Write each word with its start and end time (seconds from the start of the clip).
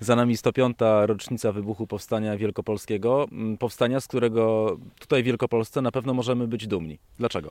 Za 0.00 0.16
nami 0.16 0.36
105. 0.36 0.78
rocznica 1.06 1.52
wybuchu 1.52 1.86
Powstania 1.86 2.36
Wielkopolskiego. 2.36 3.28
Mm, 3.32 3.58
powstania, 3.58 4.00
z 4.00 4.06
którego 4.06 4.76
tutaj 4.98 5.22
w 5.22 5.26
Wielkopolsce 5.26 5.82
na 5.82 5.92
pewno 5.92 6.14
możemy 6.14 6.46
być 6.46 6.66
dumni. 6.66 6.98
Dlaczego? 7.18 7.50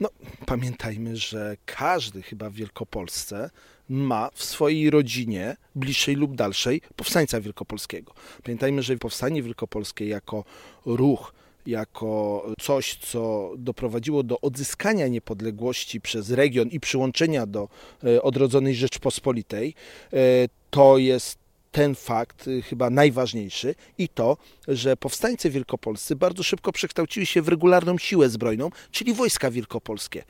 No, 0.00 0.08
pamiętajmy, 0.46 1.16
że 1.16 1.56
każdy 1.66 2.22
chyba 2.22 2.50
w 2.50 2.54
Wielkopolsce 2.54 3.50
ma 3.88 4.30
w 4.34 4.44
swojej 4.44 4.90
rodzinie, 4.90 5.56
bliższej 5.74 6.14
lub 6.14 6.36
dalszej, 6.36 6.80
powstańca 6.96 7.40
wielkopolskiego. 7.40 8.14
Pamiętajmy, 8.44 8.82
że 8.82 8.96
powstanie 8.96 9.42
wielkopolskie 9.42 10.06
jako 10.06 10.44
ruch, 10.86 11.34
jako 11.66 12.44
coś, 12.60 12.96
co 12.96 13.50
doprowadziło 13.56 14.22
do 14.22 14.40
odzyskania 14.40 15.08
niepodległości 15.08 16.00
przez 16.00 16.30
region 16.30 16.68
i 16.68 16.80
przyłączenia 16.80 17.46
do 17.46 17.68
e, 18.04 18.22
odrodzonej 18.22 18.74
Rzeczpospolitej, 18.74 19.74
e, 20.12 20.18
to 20.70 20.98
jest 20.98 21.41
ten 21.72 21.94
fakt 21.94 22.48
y, 22.48 22.62
chyba 22.62 22.90
najważniejszy 22.90 23.74
i 23.98 24.08
to, 24.08 24.36
że 24.68 24.96
powstańcy 24.96 25.50
wielkopolscy 25.50 26.16
bardzo 26.16 26.42
szybko 26.42 26.72
przekształcili 26.72 27.26
się 27.26 27.42
w 27.42 27.48
regularną 27.48 27.98
siłę 27.98 28.28
zbrojną, 28.28 28.70
czyli 28.90 29.14
wojska 29.14 29.50
wielkopolskie, 29.50 30.24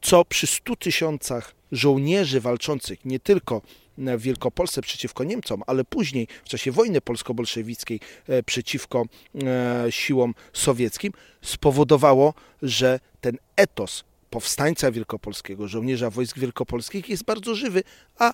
co 0.00 0.24
przy 0.24 0.46
100 0.46 0.76
tysiącach 0.76 1.54
żołnierzy 1.72 2.40
walczących 2.40 3.04
nie 3.04 3.20
tylko 3.20 3.62
w 3.98 4.20
Wielkopolsce 4.20 4.82
przeciwko 4.82 5.24
Niemcom, 5.24 5.62
ale 5.66 5.84
później 5.84 6.28
w 6.44 6.48
czasie 6.48 6.72
wojny 6.72 7.00
polsko-bolszewickiej 7.00 8.00
e, 8.28 8.42
przeciwko 8.42 9.04
e, 9.44 9.86
siłom 9.90 10.34
sowieckim 10.52 11.12
spowodowało, 11.42 12.34
że 12.62 13.00
ten 13.20 13.38
etos 13.56 14.04
powstańca 14.30 14.92
wielkopolskiego, 14.92 15.68
żołnierza 15.68 16.10
wojsk 16.10 16.38
wielkopolskich 16.38 17.08
jest 17.08 17.24
bardzo 17.24 17.54
żywy, 17.54 17.82
a 18.18 18.32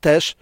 też 0.00 0.36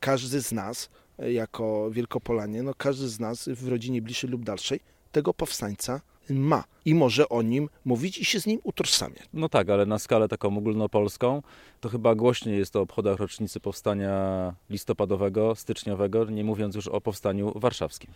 każdy 0.00 0.40
z 0.40 0.52
nas, 0.52 0.90
e, 1.18 1.32
jako 1.32 1.90
Wielkopolanie, 1.90 2.62
no 2.62 2.74
każdy 2.74 3.08
z 3.08 3.20
nas 3.20 3.48
w 3.48 3.68
rodzinie 3.68 4.02
bliższej 4.02 4.30
lub 4.30 4.44
dalszej 4.44 4.80
tego 5.12 5.34
powstańca 5.34 6.00
ma 6.30 6.64
i 6.84 6.94
może 6.94 7.28
o 7.28 7.42
nim 7.42 7.68
mówić 7.84 8.18
i 8.18 8.24
się 8.24 8.40
z 8.40 8.46
nim 8.46 8.60
utożsamiać. 8.62 9.22
No 9.32 9.48
tak, 9.48 9.70
ale 9.70 9.86
na 9.86 9.98
skalę 9.98 10.28
taką 10.28 10.58
ogólnopolską 10.58 11.42
to 11.80 11.88
chyba 11.88 12.14
głośniej 12.14 12.58
jest 12.58 12.76
o 12.76 12.80
obchodach 12.80 13.18
rocznicy 13.18 13.60
powstania 13.60 14.54
listopadowego, 14.70 15.54
styczniowego, 15.54 16.24
nie 16.24 16.44
mówiąc 16.44 16.74
już 16.74 16.88
o 16.88 17.00
powstaniu 17.00 17.52
warszawskim. 17.54 18.10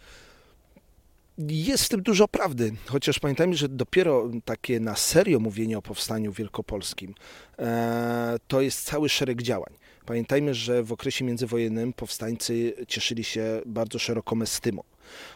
Jest 1.49 1.85
w 1.85 1.89
tym 1.89 2.03
dużo 2.03 2.29
prawdy, 2.29 2.73
chociaż 2.87 3.19
pamiętajmy, 3.19 3.57
że 3.57 3.69
dopiero 3.69 4.31
takie 4.45 4.81
na 4.81 4.97
serio 4.97 5.41
mówienie 5.41 5.79
o 5.79 5.83
powstaniu 5.83 6.33
wielkopolskim 6.33 7.15
e, 7.59 8.37
to 8.49 8.61
jest 8.61 8.85
cały 8.85 9.09
szereg 9.09 9.43
działań. 9.43 9.75
Pamiętajmy, 10.07 10.55
że 10.55 10.83
w 10.83 10.93
okresie 10.93 11.25
międzywojennym 11.25 11.93
powstańcy 11.93 12.75
cieszyli 12.89 13.25
się 13.25 13.63
bardzo 13.67 13.99
szeroką 13.99 14.43
estymą. 14.43 14.83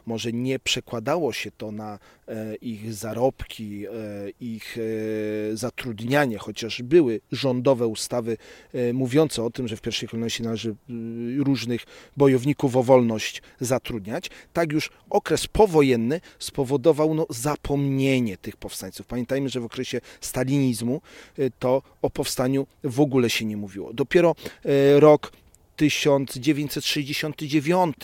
Może 0.07 0.33
nie 0.33 0.59
przekładało 0.59 1.33
się 1.33 1.51
to 1.51 1.73
na 1.73 1.99
e, 2.29 2.55
ich 2.55 2.95
zarobki, 2.95 3.87
e, 3.87 3.91
ich 4.41 4.77
e, 4.79 5.57
zatrudnianie, 5.57 6.39
chociaż 6.39 6.83
były 6.83 7.21
rządowe 7.33 7.87
ustawy 7.87 8.37
mówiące 8.93 9.45
o 9.45 9.51
tym, 9.51 9.69
że 9.69 9.77
w 9.77 9.81
pierwszej 9.81 10.09
kolejności 10.09 10.43
należy 10.43 10.75
różnych 11.39 11.85
bojowników 12.17 12.77
o 12.77 12.83
wolność 12.83 13.43
zatrudniać. 13.61 14.31
Tak 14.53 14.73
już 14.73 14.91
okres 15.11 15.47
powojenny 15.47 16.21
spowodował 16.39 17.15
no, 17.15 17.27
zapomnienie 17.31 18.37
tych 18.37 18.57
powstańców. 18.57 19.07
Pamiętajmy, 19.07 19.49
że 19.49 19.61
w 19.61 19.65
okresie 19.65 20.01
stalinizmu 20.21 21.01
to 21.59 21.83
o 22.03 22.11
powstaniu 22.11 22.67
w 22.85 23.01
ogóle 23.01 23.31
się 23.31 23.45
nie 23.45 23.57
mówiło. 23.57 23.93
Dopiero 23.93 24.35
rok 24.99 25.33
1969 25.77 27.97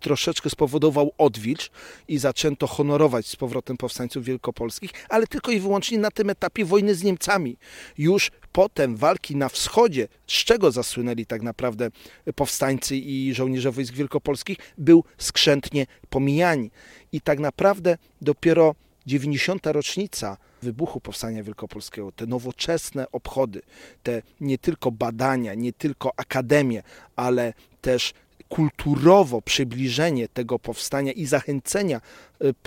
troszeczkę 0.00 0.50
spowodował 0.50 1.12
odwilż 1.18 1.70
i 2.08 2.18
zaczęto 2.18 2.66
honorować 2.66 3.26
z 3.26 3.36
powrotem 3.36 3.76
powstańców 3.76 4.24
wielkopolskich, 4.24 4.90
ale 5.08 5.26
tylko 5.26 5.52
i 5.52 5.60
wyłącznie 5.60 5.98
na 5.98 6.10
tym 6.10 6.30
etapie 6.30 6.64
wojny 6.64 6.94
z 6.94 7.02
Niemcami. 7.02 7.56
Już 7.98 8.30
potem 8.52 8.96
walki 8.96 9.36
na 9.36 9.48
wschodzie, 9.48 10.08
z 10.26 10.32
czego 10.32 10.70
zasłynęli 10.70 11.26
tak 11.26 11.42
naprawdę 11.42 11.90
powstańcy 12.34 12.96
i 12.96 13.34
żołnierze 13.34 13.70
wojsk 13.72 13.94
wielkopolskich, 13.94 14.58
był 14.78 15.04
skrzętnie 15.18 15.86
pomijani. 16.10 16.70
I 17.12 17.20
tak 17.20 17.38
naprawdę 17.38 17.98
dopiero 18.20 18.74
90. 19.06 19.66
rocznica 19.66 20.36
wybuchu 20.62 21.00
Powstania 21.00 21.42
Wielkopolskiego, 21.42 22.12
te 22.12 22.26
nowoczesne 22.26 23.10
obchody, 23.12 23.62
te 24.02 24.22
nie 24.40 24.58
tylko 24.58 24.90
badania, 24.90 25.54
nie 25.54 25.72
tylko 25.72 26.12
akademie, 26.16 26.82
ale 27.16 27.54
też 27.80 28.12
kulturowo 28.48 29.42
przybliżenie 29.42 30.28
tego 30.28 30.58
powstania 30.58 31.12
i 31.12 31.26
zachęcenia 31.26 32.00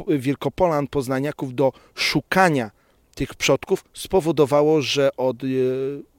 e, 0.08 0.18
Wielkopolan, 0.18 0.88
Poznaniaków 0.88 1.56
do 1.56 1.74
szukania 1.96 2.72
tych 3.16 3.36
przodków 3.36 3.86
spowodowało, 3.94 4.82
że 4.82 5.16
od 5.18 5.38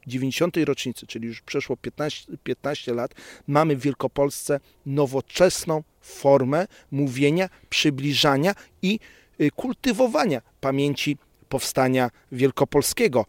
90. 0.06 0.56
E, 0.56 0.64
rocznicy, 0.64 1.06
czyli 1.06 1.26
już 1.26 1.40
przeszło 1.40 1.76
15, 1.76 2.32
15 2.44 2.94
lat, 2.94 3.14
mamy 3.46 3.76
w 3.76 3.80
Wielkopolsce 3.80 4.60
nowoczesną 4.86 5.82
formę 6.00 6.66
mówienia, 6.90 7.48
przybliżania 7.70 8.54
i 8.82 8.98
e, 9.38 9.50
kultywowania 9.50 10.42
pamięci 10.60 11.16
powstania 11.48 12.10
wielkopolskiego. 12.32 13.26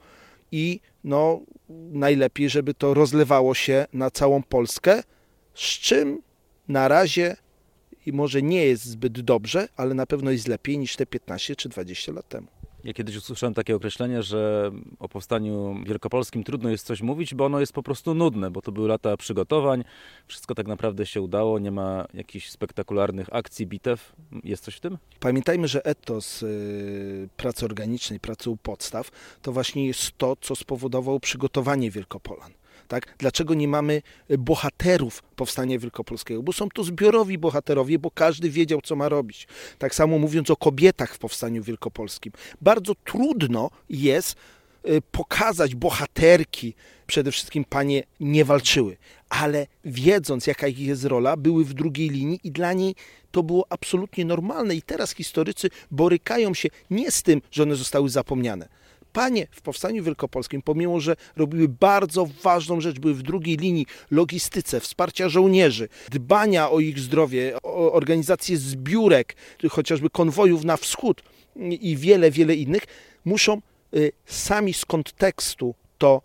I 0.52 0.80
no, 1.04 1.42
najlepiej, 1.92 2.50
żeby 2.50 2.74
to 2.74 2.94
rozlewało 2.94 3.54
się 3.54 3.86
na 3.94 4.12
całą 4.12 4.44
Polskę, 4.44 5.04
z 5.54 5.80
czym 5.80 6.22
na 6.68 6.88
razie 6.88 7.36
i 8.06 8.14
może 8.14 8.42
nie 8.42 8.66
jest 8.66 8.86
zbyt 8.86 9.22
dobrze, 9.22 9.68
ale 9.76 9.94
na 9.94 10.06
pewno 10.06 10.32
jest 10.32 10.48
lepiej 10.48 10.78
niż 10.78 10.96
te 10.96 11.06
15 11.06 11.56
czy 11.56 11.70
20 11.70 12.12
lat 12.12 12.30
temu. 12.30 12.48
Ja 12.84 12.94
kiedyś 12.94 13.16
usłyszałem 13.16 13.54
takie 13.54 13.76
określenie, 13.76 14.24
że 14.24 14.72
o 15.00 15.10
powstaniu 15.10 15.84
wielkopolskim 15.86 16.44
trudno 16.44 16.70
jest 16.70 16.86
coś 16.86 17.02
mówić, 17.02 17.36
bo 17.36 17.46
ono 17.46 17.60
jest 17.60 17.74
po 17.74 17.84
prostu 17.84 18.14
nudne, 18.14 18.52
bo 18.52 18.62
to 18.62 18.72
były 18.72 18.88
lata 18.88 19.18
przygotowań, 19.18 19.84
wszystko 20.28 20.56
tak 20.56 20.68
naprawdę 20.68 21.06
się 21.06 21.22
udało, 21.22 21.60
nie 21.60 21.72
ma 21.72 22.06
jakichś 22.14 22.50
spektakularnych 22.50 23.28
akcji, 23.32 23.68
bitew. 23.68 24.16
Jest 24.44 24.64
coś 24.64 24.76
w 24.76 24.80
tym? 24.80 24.98
Pamiętajmy, 25.20 25.68
że 25.68 25.86
etos 25.86 26.44
y, 26.44 27.30
pracy 27.38 27.66
organicznej, 27.66 28.20
pracy 28.20 28.50
u 28.50 28.58
podstaw, 28.58 29.12
to 29.42 29.52
właśnie 29.52 29.88
jest 29.88 30.18
to, 30.18 30.36
co 30.42 30.56
spowodowało 30.56 31.20
przygotowanie 31.20 31.92
Wielkopolan. 31.92 32.52
Tak? 32.88 33.16
Dlaczego 33.18 33.54
nie 33.54 33.68
mamy 33.68 34.02
e, 34.30 34.38
bohaterów 34.38 35.24
powstania 35.36 35.80
wielkopolskiego? 35.80 36.44
Bo 36.44 36.54
są 36.54 36.70
to 36.70 36.84
zbiorowi 36.84 37.38
bohaterowie, 37.38 38.00
bo 38.00 38.12
każdy 38.12 38.50
wiedział, 38.50 38.82
co 38.82 38.96
ma 38.96 39.10
robić. 39.10 39.48
Tak 39.78 39.96
samo 39.96 40.20
mówiąc 40.20 40.50
o 40.50 40.56
kobietach 40.56 41.14
w 41.14 41.18
powstaniu 41.18 41.64
wielkopolskim. 41.64 42.34
Bardzo 42.62 42.96
trudno 42.96 43.70
jest 43.90 44.36
e, 44.84 45.02
pokazać 45.02 45.76
bohaterki, 45.76 46.74
przede 47.08 47.32
wszystkim 47.32 47.66
panie 47.66 48.04
nie 48.20 48.46
walczyły, 48.46 48.98
ale 49.30 49.68
wiedząc 49.86 50.48
jaka 50.48 50.68
ich 50.68 50.80
jest 50.80 51.06
rola, 51.06 51.38
były 51.38 51.66
w 51.66 51.74
drugiej 51.74 52.10
linii 52.10 52.40
i 52.44 52.52
dla 52.52 52.74
niej 52.74 52.96
to 53.32 53.44
było 53.44 53.66
absolutnie 53.70 54.26
normalne 54.26 54.76
i 54.76 54.82
teraz 54.82 55.12
historycy 55.12 55.70
borykają 55.92 56.54
się 56.54 56.70
nie 56.90 57.12
z 57.12 57.24
tym, 57.24 57.42
że 57.52 57.64
one 57.64 57.76
zostały 57.76 58.10
zapomniane, 58.10 58.68
Panie 59.14 59.48
w 59.52 59.62
Powstaniu 59.62 60.04
Wielkopolskim, 60.04 60.62
pomimo 60.62 61.00
że 61.00 61.16
robiły 61.36 61.68
bardzo 61.68 62.28
ważną 62.44 62.82
rzecz, 62.82 63.00
były 63.00 63.14
w 63.14 63.22
drugiej 63.22 63.58
linii 63.58 63.86
logistyce, 64.12 64.80
wsparcia 64.80 65.30
żołnierzy, 65.30 65.90
dbania 66.12 66.70
o 66.70 66.80
ich 66.80 67.00
zdrowie, 67.00 67.58
o 67.64 67.94
organizację 67.94 68.58
zbiórek, 68.58 69.36
chociażby 69.70 70.10
konwojów 70.10 70.64
na 70.64 70.78
wschód 70.78 71.24
i 71.82 71.98
wiele, 71.98 72.32
wiele 72.32 72.56
innych, 72.56 72.84
muszą 73.26 73.62
y, 73.96 74.12
sami 74.26 74.74
z 74.74 74.86
kontekstu 74.86 75.76
to 75.98 76.22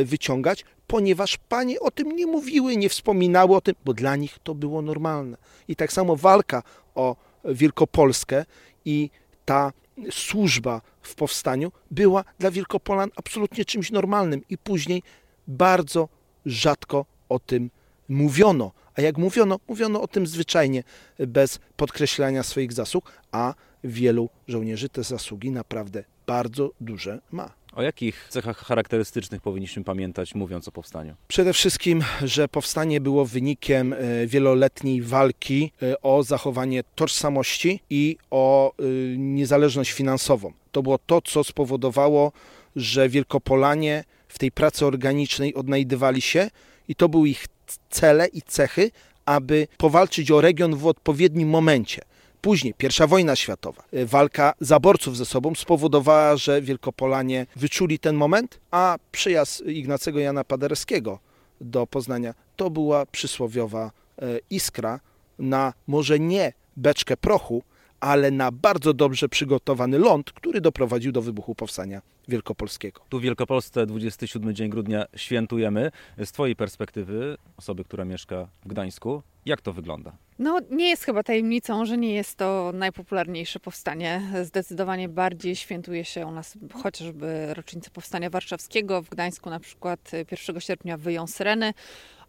y, 0.00 0.04
wyciągać, 0.04 0.64
ponieważ 0.86 1.38
panie 1.48 1.80
o 1.80 1.90
tym 1.90 2.16
nie 2.16 2.26
mówiły, 2.26 2.76
nie 2.76 2.88
wspominały 2.88 3.56
o 3.56 3.60
tym, 3.60 3.74
bo 3.84 3.94
dla 3.94 4.16
nich 4.16 4.38
to 4.42 4.54
było 4.54 4.82
normalne. 4.82 5.36
I 5.68 5.76
tak 5.76 5.92
samo 5.92 6.16
walka 6.16 6.62
o 6.94 7.16
Wielkopolskę 7.44 8.44
i 8.84 9.10
ta 9.44 9.72
służba 10.10 10.80
w 11.02 11.14
powstaniu 11.14 11.72
była 11.90 12.24
dla 12.38 12.50
Wielkopolan 12.50 13.10
absolutnie 13.16 13.64
czymś 13.64 13.90
normalnym 13.90 14.42
i 14.48 14.58
później 14.58 15.02
bardzo 15.48 16.08
rzadko 16.46 17.06
o 17.28 17.38
tym 17.38 17.70
mówiono. 18.08 18.72
A 18.94 19.00
jak 19.00 19.18
mówiono, 19.18 19.58
mówiono 19.68 20.02
o 20.02 20.08
tym 20.08 20.26
zwyczajnie, 20.26 20.82
bez 21.18 21.58
podkreślania 21.76 22.42
swoich 22.42 22.72
zasług, 22.72 23.12
a 23.32 23.54
wielu 23.84 24.28
żołnierzy 24.48 24.88
te 24.88 25.02
zasługi 25.02 25.50
naprawdę 25.50 26.04
bardzo 26.26 26.70
duże 26.80 27.20
ma. 27.32 27.52
O 27.76 27.82
jakich 27.82 28.26
cechach 28.30 28.58
charakterystycznych 28.58 29.42
powinniśmy 29.42 29.84
pamiętać, 29.84 30.34
mówiąc 30.34 30.68
o 30.68 30.72
powstaniu? 30.72 31.14
Przede 31.28 31.52
wszystkim, 31.52 32.04
że 32.22 32.48
powstanie 32.48 33.00
było 33.00 33.24
wynikiem 33.26 33.92
e, 33.92 34.26
wieloletniej 34.26 35.02
walki 35.02 35.72
e, 35.82 36.02
o 36.02 36.22
zachowanie 36.22 36.82
tożsamości 36.94 37.80
i 37.90 38.16
o 38.30 38.72
e, 38.72 38.82
niezależność 39.16 39.92
finansową. 39.92 40.52
To 40.72 40.82
było 40.82 40.98
to, 40.98 41.22
co 41.22 41.44
spowodowało, 41.44 42.32
że 42.76 43.08
Wielkopolanie 43.08 44.04
w 44.28 44.38
tej 44.38 44.52
pracy 44.52 44.86
organicznej 44.86 45.54
odnajdywali 45.54 46.20
się 46.20 46.50
i 46.88 46.94
to 46.94 47.08
były 47.08 47.28
ich 47.28 47.46
cele 47.90 48.26
i 48.26 48.42
cechy, 48.42 48.90
aby 49.26 49.68
powalczyć 49.76 50.30
o 50.30 50.40
region 50.40 50.76
w 50.76 50.86
odpowiednim 50.86 51.48
momencie. 51.48 52.02
Później 52.46 52.74
pierwsza 52.74 53.06
wojna 53.06 53.36
światowa, 53.36 53.82
y, 53.94 54.06
walka 54.06 54.54
zaborców 54.60 55.16
ze 55.16 55.24
sobą 55.24 55.54
spowodowała, 55.54 56.36
że 56.36 56.62
Wielkopolanie 56.62 57.46
wyczuli 57.56 57.98
ten 57.98 58.16
moment, 58.16 58.60
a 58.70 58.96
przyjazd 59.12 59.66
Ignacego 59.66 60.18
Jana 60.18 60.44
Paderewskiego 60.44 61.18
do 61.60 61.86
Poznania 61.86 62.34
to 62.56 62.70
była 62.70 63.06
przysłowiowa 63.06 63.90
y, 64.22 64.40
iskra 64.50 65.00
na 65.38 65.72
może 65.86 66.18
nie 66.18 66.52
beczkę 66.76 67.16
prochu, 67.16 67.62
ale 68.00 68.30
na 68.30 68.52
bardzo 68.52 68.94
dobrze 68.94 69.28
przygotowany 69.28 69.98
ląd, 69.98 70.32
który 70.32 70.60
doprowadził 70.60 71.12
do 71.12 71.22
wybuchu 71.22 71.54
powstania 71.54 72.02
wielkopolskiego. 72.28 73.00
Tu 73.08 73.18
w 73.18 73.22
Wielkopolsce 73.22 73.86
27 73.86 74.54
dzień 74.54 74.70
grudnia 74.70 75.06
świętujemy. 75.16 75.90
Z 76.24 76.32
Twojej 76.32 76.56
perspektywy, 76.56 77.36
osoby, 77.56 77.84
która 77.84 78.04
mieszka 78.04 78.48
w 78.64 78.68
Gdańsku, 78.68 79.22
jak 79.46 79.60
to 79.60 79.72
wygląda? 79.72 80.16
No, 80.38 80.60
nie 80.70 80.88
jest 80.88 81.04
chyba 81.04 81.22
tajemnicą, 81.22 81.84
że 81.84 81.98
nie 81.98 82.14
jest 82.14 82.36
to 82.36 82.70
najpopularniejsze 82.74 83.60
powstanie. 83.60 84.22
Zdecydowanie 84.42 85.08
bardziej 85.08 85.56
świętuje 85.56 86.04
się 86.04 86.26
u 86.26 86.30
nas 86.30 86.58
chociażby 86.82 87.54
rocznicę 87.54 87.90
Powstania 87.90 88.30
Warszawskiego. 88.30 89.02
W 89.02 89.08
Gdańsku 89.08 89.50
na 89.50 89.60
przykład 89.60 90.10
1 90.46 90.60
sierpnia 90.60 90.96
wyją 90.96 91.26
syreny. 91.26 91.74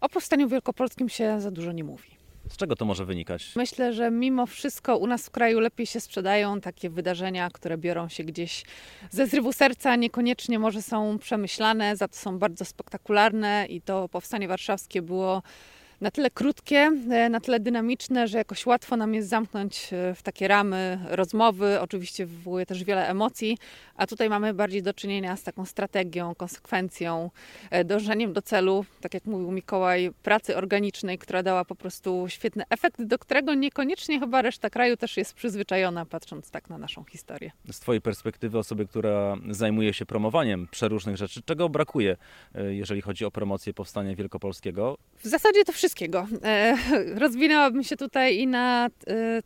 O 0.00 0.08
powstaniu 0.08 0.48
wielkopolskim 0.48 1.08
się 1.08 1.40
za 1.40 1.50
dużo 1.50 1.72
nie 1.72 1.84
mówi. 1.84 2.17
Z 2.48 2.56
czego 2.56 2.76
to 2.76 2.84
może 2.84 3.04
wynikać? 3.04 3.52
Myślę, 3.56 3.92
że 3.92 4.10
mimo 4.10 4.46
wszystko 4.46 4.96
u 4.96 5.06
nas 5.06 5.26
w 5.26 5.30
kraju 5.30 5.60
lepiej 5.60 5.86
się 5.86 6.00
sprzedają 6.00 6.60
takie 6.60 6.90
wydarzenia, 6.90 7.50
które 7.50 7.78
biorą 7.78 8.08
się 8.08 8.24
gdzieś 8.24 8.64
ze 9.10 9.26
zrywu 9.26 9.52
serca, 9.52 9.96
niekoniecznie 9.96 10.58
może 10.58 10.82
są 10.82 11.18
przemyślane, 11.18 11.96
za 11.96 12.08
to 12.08 12.16
są 12.16 12.38
bardzo 12.38 12.64
spektakularne 12.64 13.66
i 13.68 13.80
to 13.80 14.08
powstanie 14.08 14.48
warszawskie 14.48 15.02
było 15.02 15.42
na 16.00 16.10
tyle 16.10 16.30
krótkie, 16.30 16.90
e, 17.10 17.28
na 17.28 17.40
tyle 17.40 17.60
dynamiczne, 17.60 18.28
że 18.28 18.38
jakoś 18.38 18.66
łatwo 18.66 18.96
nam 18.96 19.14
jest 19.14 19.28
zamknąć 19.28 19.90
e, 19.92 20.14
w 20.14 20.22
takie 20.22 20.48
ramy 20.48 20.98
rozmowy. 21.08 21.80
Oczywiście 21.80 22.26
wywołuje 22.26 22.66
też 22.66 22.84
wiele 22.84 23.08
emocji, 23.08 23.58
a 23.96 24.06
tutaj 24.06 24.30
mamy 24.30 24.54
bardziej 24.54 24.82
do 24.82 24.94
czynienia 24.94 25.36
z 25.36 25.42
taką 25.42 25.66
strategią, 25.66 26.34
konsekwencją, 26.34 27.30
e, 27.70 27.84
dążeniem 27.84 28.32
do 28.32 28.42
celu, 28.42 28.84
tak 29.00 29.14
jak 29.14 29.24
mówił 29.24 29.50
Mikołaj, 29.50 30.10
pracy 30.22 30.56
organicznej, 30.56 31.18
która 31.18 31.42
dała 31.42 31.64
po 31.64 31.74
prostu 31.74 32.24
świetny 32.28 32.64
efekt, 32.70 33.02
do 33.02 33.18
którego 33.18 33.54
niekoniecznie 33.54 34.20
chyba 34.20 34.42
reszta 34.42 34.70
kraju 34.70 34.96
też 34.96 35.16
jest 35.16 35.34
przyzwyczajona, 35.34 36.06
patrząc 36.06 36.50
tak 36.50 36.70
na 36.70 36.78
naszą 36.78 37.04
historię. 37.04 37.50
Z 37.72 37.80
Twojej 37.80 38.00
perspektywy, 38.00 38.58
osoby, 38.58 38.86
która 38.86 39.36
zajmuje 39.50 39.94
się 39.94 40.06
promowaniem 40.06 40.68
przeróżnych 40.70 41.16
rzeczy, 41.16 41.42
czego 41.42 41.68
brakuje, 41.68 42.16
jeżeli 42.68 43.00
chodzi 43.00 43.24
o 43.24 43.30
promocję 43.30 43.74
powstania 43.74 44.16
wielkopolskiego? 44.16 44.98
W 45.18 45.26
zasadzie 45.26 45.64
to 45.64 45.72
wszystkiego. 45.88 46.26
E, 46.44 46.76
rozwinęłabym 47.24 47.84
się 47.84 47.96
tutaj 47.96 48.38
i 48.38 48.46
na 48.46 48.86
e, 48.86 48.90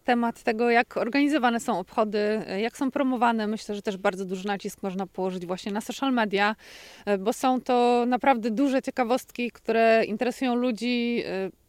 temat 0.04 0.42
tego, 0.42 0.70
jak 0.70 0.96
organizowane 0.96 1.60
są 1.60 1.78
obchody, 1.78 2.18
e, 2.18 2.60
jak 2.60 2.76
są 2.76 2.90
promowane. 2.90 3.46
Myślę, 3.46 3.74
że 3.74 3.82
też 3.82 3.96
bardzo 3.96 4.24
duży 4.24 4.46
nacisk 4.46 4.82
można 4.82 5.06
położyć 5.06 5.46
właśnie 5.46 5.72
na 5.72 5.80
social 5.80 6.12
media, 6.12 6.56
bo 7.18 7.32
są 7.32 7.60
to 7.60 8.04
naprawdę 8.06 8.50
duże 8.50 8.82
ciekawostki, 8.82 9.50
które 9.50 10.04
interesują 10.04 10.54
ludzi 10.54 11.24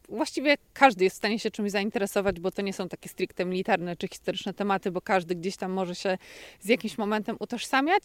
właściwie 0.10 0.56
każdy 0.74 1.04
jest 1.04 1.16
w 1.16 1.18
stanie 1.18 1.40
się 1.40 1.52
czymś 1.52 1.72
zainteresować, 1.72 2.40
bo 2.40 2.52
to 2.52 2.62
nie 2.62 2.74
są 2.74 2.90
takie 2.90 3.10
stricte 3.10 3.46
militarne 3.46 3.96
czy 3.96 4.08
historyczne 4.08 4.54
tematy, 4.54 4.92
bo 4.92 5.02
każdy 5.02 5.36
gdzieś 5.36 5.58
tam 5.58 5.72
może 5.72 5.96
się 5.96 6.18
z 6.60 6.68
jakimś 6.68 6.98
momentem 6.98 7.36
utożsamiać, 7.40 8.04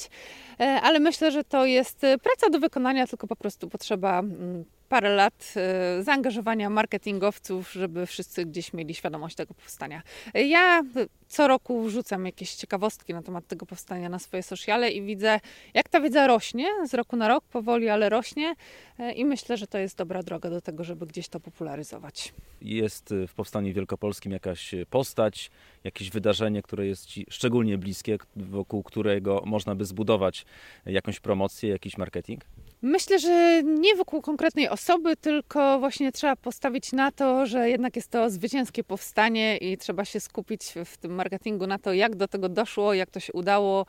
ale 0.58 1.00
myślę, 1.00 1.30
że 1.30 1.44
to 1.44 1.66
jest 1.66 2.00
praca 2.00 2.50
do 2.50 2.60
wykonania, 2.60 3.06
tylko 3.06 3.26
po 3.26 3.36
prostu 3.36 3.68
potrzeba 3.68 4.18
mm, 4.18 4.64
parę 4.88 5.14
lat 5.14 5.54
e, 5.56 6.02
zaangażowania 6.02 6.70
marketingowców, 6.70 7.72
żeby 7.72 8.06
wszyscy 8.06 8.46
gdzieś 8.46 8.72
mieli 8.72 8.94
świadomość 8.94 9.36
tego 9.36 9.54
powstania. 9.54 10.02
Ja 10.34 10.82
co 11.28 11.48
roku 11.48 11.82
wrzucam 11.82 12.26
jakieś 12.26 12.54
ciekawostki 12.54 13.14
na 13.14 13.22
temat 13.22 13.46
tego 13.46 13.66
powstania 13.66 14.08
na 14.08 14.18
swoje 14.18 14.42
sociale 14.42 14.90
i 14.90 15.02
widzę, 15.02 15.40
jak 15.74 15.88
ta 15.88 16.00
wiedza 16.00 16.26
rośnie 16.26 16.66
z 16.86 16.94
roku 16.94 17.16
na 17.16 17.28
rok, 17.28 17.44
powoli, 17.44 17.88
ale 17.88 18.08
rośnie 18.08 18.54
e, 18.98 19.12
i 19.12 19.24
myślę, 19.24 19.56
że 19.56 19.66
to 19.66 19.78
jest 19.78 19.96
dobra 19.96 20.22
droga 20.22 20.50
do 20.50 20.60
tego, 20.60 20.84
żeby 20.84 21.06
gdzieś 21.06 21.28
to 21.28 21.40
popularyzować. 21.40 22.32
Jest 22.62 23.14
w 23.28 23.34
Powstaniu 23.34 23.74
Wielkopolskim 23.74 24.32
jakaś 24.32 24.74
postać, 24.90 25.50
jakieś 25.84 26.10
wydarzenie, 26.10 26.62
które 26.62 26.86
jest 26.86 27.06
Ci 27.06 27.26
szczególnie 27.30 27.78
bliskie, 27.78 28.18
wokół 28.36 28.82
którego 28.82 29.42
można 29.46 29.74
by 29.74 29.84
zbudować 29.84 30.46
jakąś 30.86 31.20
promocję, 31.20 31.70
jakiś 31.70 31.98
marketing? 31.98 32.44
Myślę, 32.82 33.18
że 33.18 33.62
nie 33.62 33.96
wokół 33.96 34.22
konkretnej 34.22 34.68
osoby, 34.68 35.16
tylko 35.16 35.78
właśnie 35.78 36.12
trzeba 36.12 36.36
postawić 36.36 36.92
na 36.92 37.12
to, 37.12 37.46
że 37.46 37.70
jednak 37.70 37.96
jest 37.96 38.08
to 38.08 38.30
zwycięskie 38.30 38.84
powstanie 38.84 39.56
i 39.56 39.78
trzeba 39.78 40.04
się 40.04 40.20
skupić 40.20 40.74
w 40.84 40.96
tym 40.96 41.14
marketingu 41.14 41.66
na 41.66 41.78
to, 41.78 41.92
jak 41.92 42.16
do 42.16 42.28
tego 42.28 42.48
doszło, 42.48 42.94
jak 42.94 43.10
to 43.10 43.20
się 43.20 43.32
udało, 43.32 43.86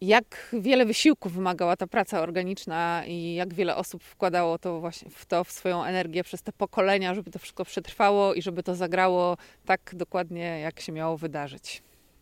jak 0.00 0.48
wiele 0.52 0.86
wysiłku 0.86 1.28
wymagała 1.28 1.76
ta 1.76 1.86
praca 1.86 2.20
organiczna 2.20 3.02
i 3.06 3.34
jak 3.34 3.54
wiele 3.54 3.76
osób 3.76 4.02
wkładało 4.02 4.58
to 4.58 4.80
właśnie 4.80 5.10
w 5.10 5.26
to 5.26 5.44
w 5.44 5.52
swoją 5.52 5.84
energię 5.84 6.24
przez 6.24 6.42
te 6.42 6.52
pokolenia, 6.52 7.14
żeby 7.14 7.30
to 7.30 7.38
wszystko 7.38 7.64
przetrwało 7.64 8.34
i 8.34 8.42
żeby 8.42 8.62
to 8.62 8.74
zagrało 8.74 9.36
tak 9.64 9.90
dokładnie, 9.94 10.60
jak 10.60 10.80
się 10.80 10.92
miało 10.92 11.16
wydarzyć. 11.16 11.82